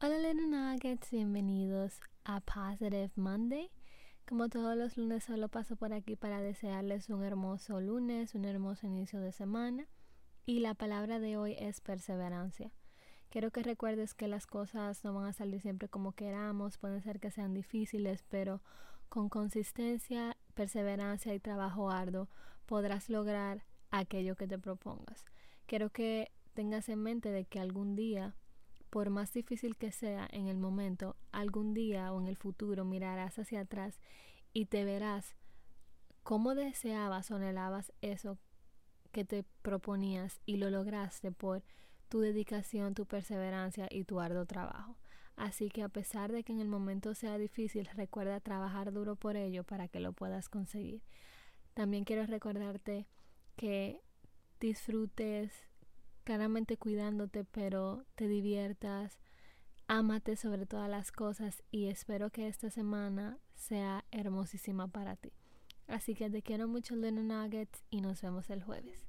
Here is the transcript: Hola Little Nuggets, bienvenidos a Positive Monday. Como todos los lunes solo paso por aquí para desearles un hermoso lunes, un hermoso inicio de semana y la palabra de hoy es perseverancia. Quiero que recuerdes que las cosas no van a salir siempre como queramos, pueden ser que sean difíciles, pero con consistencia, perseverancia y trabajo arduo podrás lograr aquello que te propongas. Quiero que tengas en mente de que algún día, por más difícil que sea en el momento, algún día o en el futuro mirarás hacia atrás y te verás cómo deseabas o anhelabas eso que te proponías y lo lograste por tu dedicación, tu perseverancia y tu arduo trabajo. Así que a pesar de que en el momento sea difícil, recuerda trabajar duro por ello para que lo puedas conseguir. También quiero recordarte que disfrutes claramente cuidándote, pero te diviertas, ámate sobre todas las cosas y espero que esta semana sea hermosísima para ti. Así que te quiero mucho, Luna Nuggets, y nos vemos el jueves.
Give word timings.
Hola 0.00 0.18
Little 0.18 0.46
Nuggets, 0.46 1.10
bienvenidos 1.10 2.00
a 2.24 2.40
Positive 2.40 3.10
Monday. 3.16 3.70
Como 4.26 4.48
todos 4.48 4.76
los 4.76 4.96
lunes 4.96 5.24
solo 5.24 5.48
paso 5.48 5.76
por 5.76 5.92
aquí 5.92 6.16
para 6.16 6.40
desearles 6.40 7.10
un 7.10 7.22
hermoso 7.22 7.80
lunes, 7.80 8.34
un 8.34 8.44
hermoso 8.44 8.86
inicio 8.86 9.20
de 9.20 9.32
semana 9.32 9.86
y 10.46 10.60
la 10.60 10.74
palabra 10.74 11.18
de 11.18 11.36
hoy 11.36 11.56
es 11.58 11.80
perseverancia. 11.80 12.72
Quiero 13.28 13.50
que 13.50 13.62
recuerdes 13.62 14.14
que 14.14 14.28
las 14.28 14.46
cosas 14.46 15.04
no 15.04 15.14
van 15.14 15.26
a 15.26 15.32
salir 15.32 15.60
siempre 15.60 15.88
como 15.88 16.12
queramos, 16.12 16.78
pueden 16.78 17.02
ser 17.02 17.20
que 17.20 17.30
sean 17.30 17.54
difíciles, 17.54 18.24
pero 18.28 18.62
con 19.08 19.28
consistencia, 19.28 20.36
perseverancia 20.54 21.34
y 21.34 21.40
trabajo 21.40 21.90
arduo 21.90 22.28
podrás 22.66 23.10
lograr 23.10 23.64
aquello 23.92 24.34
que 24.34 24.48
te 24.48 24.58
propongas. 24.58 25.24
Quiero 25.66 25.90
que 25.90 26.32
tengas 26.54 26.88
en 26.88 27.02
mente 27.02 27.30
de 27.30 27.44
que 27.44 27.60
algún 27.60 27.94
día, 27.94 28.34
por 28.90 29.10
más 29.10 29.32
difícil 29.32 29.76
que 29.76 29.92
sea 29.92 30.28
en 30.32 30.48
el 30.48 30.58
momento, 30.58 31.16
algún 31.30 31.72
día 31.72 32.12
o 32.12 32.20
en 32.20 32.26
el 32.26 32.36
futuro 32.36 32.84
mirarás 32.84 33.38
hacia 33.38 33.60
atrás 33.60 34.00
y 34.52 34.66
te 34.66 34.84
verás 34.84 35.36
cómo 36.22 36.54
deseabas 36.54 37.30
o 37.30 37.36
anhelabas 37.36 37.92
eso 38.00 38.38
que 39.12 39.24
te 39.24 39.44
proponías 39.62 40.40
y 40.46 40.56
lo 40.56 40.70
lograste 40.70 41.30
por 41.30 41.62
tu 42.08 42.20
dedicación, 42.20 42.94
tu 42.94 43.06
perseverancia 43.06 43.88
y 43.90 44.04
tu 44.04 44.20
arduo 44.20 44.46
trabajo. 44.46 44.96
Así 45.36 45.70
que 45.70 45.82
a 45.82 45.88
pesar 45.88 46.30
de 46.30 46.44
que 46.44 46.52
en 46.52 46.60
el 46.60 46.68
momento 46.68 47.14
sea 47.14 47.38
difícil, 47.38 47.88
recuerda 47.94 48.40
trabajar 48.40 48.92
duro 48.92 49.16
por 49.16 49.36
ello 49.36 49.64
para 49.64 49.88
que 49.88 50.00
lo 50.00 50.12
puedas 50.12 50.48
conseguir. 50.48 51.02
También 51.74 52.04
quiero 52.04 52.26
recordarte 52.26 53.06
que 53.56 54.00
disfrutes 54.60 55.52
claramente 56.24 56.76
cuidándote, 56.76 57.44
pero 57.44 58.04
te 58.14 58.28
diviertas, 58.28 59.18
ámate 59.88 60.36
sobre 60.36 60.66
todas 60.66 60.88
las 60.88 61.12
cosas 61.12 61.62
y 61.70 61.88
espero 61.88 62.30
que 62.30 62.48
esta 62.48 62.70
semana 62.70 63.38
sea 63.54 64.04
hermosísima 64.10 64.88
para 64.88 65.16
ti. 65.16 65.32
Así 65.88 66.14
que 66.14 66.30
te 66.30 66.42
quiero 66.42 66.68
mucho, 66.68 66.94
Luna 66.94 67.22
Nuggets, 67.22 67.82
y 67.90 68.00
nos 68.00 68.22
vemos 68.22 68.48
el 68.50 68.62
jueves. 68.62 69.06